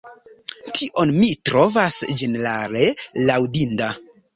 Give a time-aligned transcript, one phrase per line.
[0.79, 2.93] Tion mi trovas ĝenerale
[3.33, 3.97] laŭdinda.